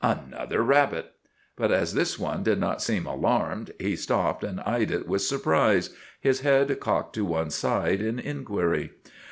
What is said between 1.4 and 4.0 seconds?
But as this one did not seem alarmed, he